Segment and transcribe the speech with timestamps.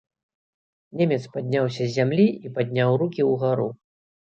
[1.01, 3.71] Немец падняўся з зямлі і падняў рукі ўгару.